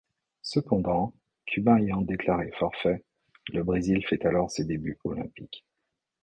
Cependant, 0.41 1.13
Cuba 1.45 1.75
ayant 1.79 2.01
déclaré 2.01 2.49
forfait, 2.57 3.05
le 3.53 3.63
Brésil 3.63 4.03
fait 4.07 4.25
alors 4.25 4.49
ses 4.49 4.65
débuts 4.65 4.97
olympiques. 5.03 5.63